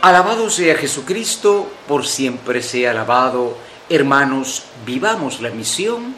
[0.00, 3.56] Alabado sea Jesucristo, por siempre sea alabado.
[3.88, 6.14] Hermanos, vivamos la misión,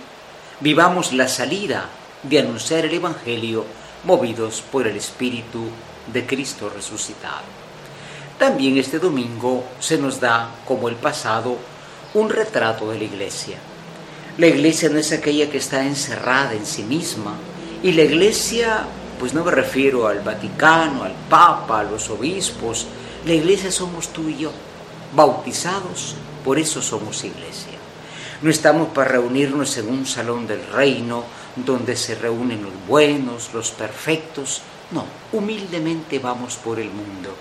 [0.61, 1.89] vivamos la salida
[2.23, 3.65] de anunciar el Evangelio
[4.05, 5.65] movidos por el Espíritu
[6.13, 7.41] de Cristo resucitado.
[8.39, 11.57] También este domingo se nos da, como el pasado,
[12.13, 13.57] un retrato de la iglesia.
[14.37, 17.33] La iglesia no es aquella que está encerrada en sí misma,
[17.83, 18.85] y la iglesia,
[19.19, 22.87] pues no me refiero al Vaticano, al Papa, a los obispos,
[23.27, 24.53] la iglesia somos tú y yo,
[25.15, 27.79] bautizados, por eso somos iglesia.
[28.41, 31.25] No estamos para reunirnos en un salón del reino
[31.57, 34.63] donde se reúnen los buenos, los perfectos.
[34.93, 37.35] No, humildemente vamos por el mundo.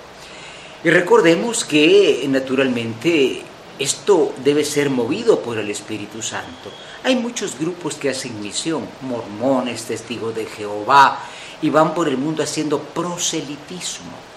[0.83, 3.41] Y recordemos que naturalmente
[3.79, 6.69] esto debe ser movido por el Espíritu Santo.
[7.05, 11.19] Hay muchos grupos que hacen misión, mormones, testigos de Jehová,
[11.61, 14.29] y van por el mundo haciendo proselitismo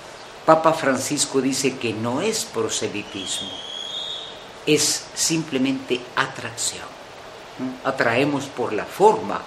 [0.45, 3.51] Papa Francisco dice que no es proselitismo,
[4.67, 6.91] es simplemente atracción.
[7.85, 9.41] Atraemos por la forma,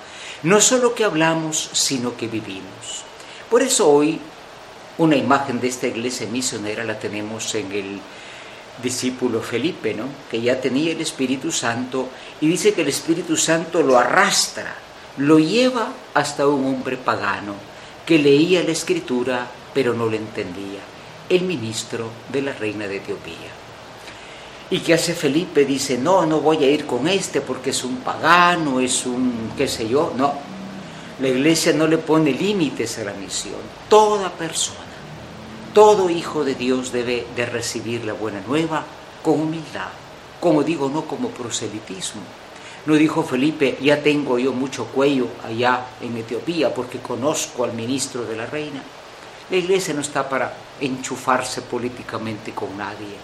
[0.43, 3.03] no solo que hablamos, sino que vivimos.
[3.49, 4.19] Por eso hoy
[4.97, 7.99] una imagen de esta iglesia misionera la tenemos en el
[8.81, 10.05] discípulo Felipe, ¿no?
[10.31, 12.07] que ya tenía el Espíritu Santo
[12.39, 14.75] y dice que el Espíritu Santo lo arrastra,
[15.17, 17.55] lo lleva hasta un hombre pagano
[18.05, 20.79] que leía la escritura pero no le entendía,
[21.27, 23.51] el ministro de la reina de Etiopía.
[24.69, 25.65] ¿Y qué hace Felipe?
[25.65, 29.67] Dice, no, no voy a ir con este porque es un pagano, es un qué
[29.67, 30.13] sé yo.
[30.15, 30.33] No,
[31.19, 33.59] la iglesia no le pone límites a la misión.
[33.89, 34.79] Toda persona,
[35.73, 38.83] todo hijo de Dios debe de recibir la buena nueva
[39.21, 39.89] con humildad.
[40.39, 42.21] Como digo, no como proselitismo.
[42.85, 48.23] No dijo Felipe, ya tengo yo mucho cuello allá en Etiopía porque conozco al ministro
[48.23, 48.81] de la reina.
[49.49, 53.15] La iglesia no está para enchufarse políticamente con nadie.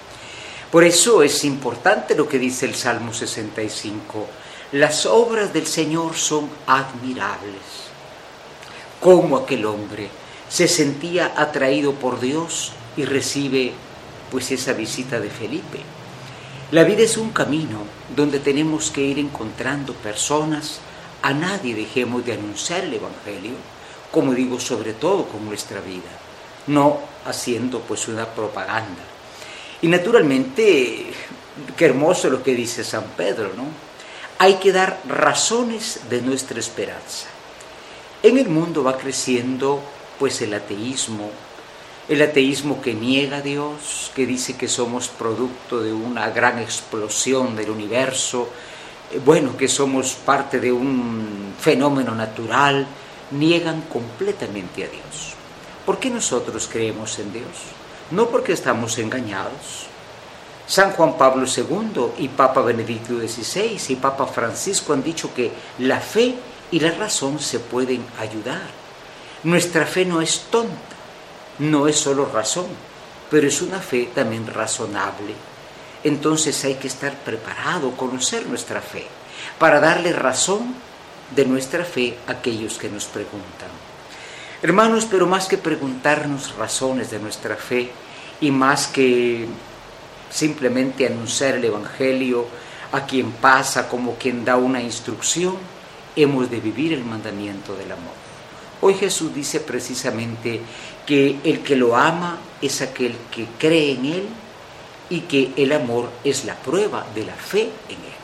[0.72, 4.28] Por eso es importante lo que dice el Salmo 65.
[4.74, 7.90] Las obras del Señor son admirables.
[9.00, 10.10] Cómo aquel hombre
[10.48, 13.74] se sentía atraído por Dios y recibe
[14.30, 15.80] pues esa visita de Felipe.
[16.72, 17.80] La vida es un camino
[18.16, 20.80] donde tenemos que ir encontrando personas.
[21.22, 23.56] A nadie dejemos de anunciar el Evangelio
[24.12, 26.12] como digo, sobre todo con nuestra vida,
[26.68, 29.04] no haciendo pues una propaganda.
[29.82, 31.08] Y naturalmente,
[31.76, 33.66] qué hermoso lo que dice San Pedro, ¿no?
[34.38, 37.28] Hay que dar razones de nuestra esperanza.
[38.24, 39.82] En el mundo va creciendo
[40.20, 41.32] pues el ateísmo,
[42.08, 47.56] el ateísmo que niega a Dios, que dice que somos producto de una gran explosión
[47.56, 48.50] del universo,
[49.12, 52.86] eh, bueno, que somos parte de un fenómeno natural,
[53.32, 55.34] niegan completamente a Dios.
[55.86, 57.48] ¿Por qué nosotros creemos en Dios?
[58.12, 59.88] No porque estamos engañados.
[60.68, 66.00] San Juan Pablo II y Papa Benedicto XVI y Papa Francisco han dicho que la
[66.00, 66.36] fe
[66.72, 68.70] y la razón se pueden ayudar.
[69.44, 70.96] Nuestra fe no es tonta,
[71.60, 72.68] no es solo razón,
[73.30, 75.34] pero es una fe también razonable.
[76.04, 79.08] Entonces hay que estar preparado, conocer nuestra fe,
[79.60, 80.76] para darle razón
[81.36, 83.70] de nuestra fe aquellos que nos preguntan.
[84.62, 87.90] Hermanos, pero más que preguntarnos razones de nuestra fe
[88.42, 89.48] y más que
[90.30, 92.46] simplemente anunciar el Evangelio
[92.92, 95.56] a quien pasa como quien da una instrucción,
[96.16, 98.14] hemos de vivir el mandamiento del amor.
[98.82, 100.60] Hoy Jesús dice precisamente
[101.06, 104.28] que el que lo ama es aquel que cree en Él
[105.10, 108.22] y que el amor es la prueba de la fe en Él.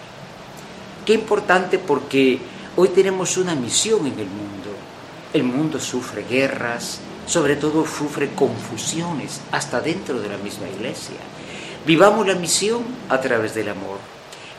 [1.06, 2.40] Qué importante porque
[2.79, 4.69] Hoy tenemos una misión en el mundo.
[5.33, 11.16] El mundo sufre guerras, sobre todo sufre confusiones, hasta dentro de la misma iglesia.
[11.87, 13.97] Vivamos la misión a través del amor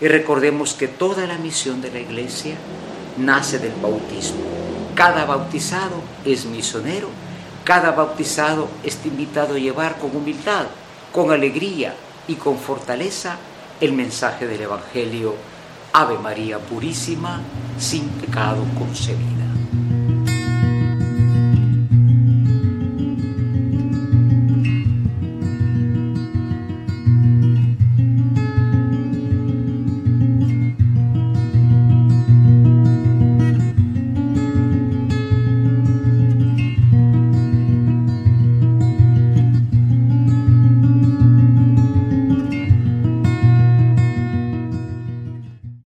[0.00, 2.56] y recordemos que toda la misión de la iglesia
[3.18, 4.42] nace del bautismo.
[4.96, 7.10] Cada bautizado es misionero,
[7.62, 10.66] cada bautizado está invitado a llevar con humildad,
[11.12, 11.94] con alegría
[12.26, 13.36] y con fortaleza
[13.80, 15.36] el mensaje del Evangelio
[15.92, 17.40] Ave María Purísima,
[17.78, 19.46] sin pecado concebida.